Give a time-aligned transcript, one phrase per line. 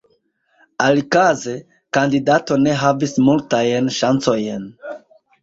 [0.85, 1.53] Alikaze,
[1.97, 4.67] kandidato ne havis multajn ŝancojn.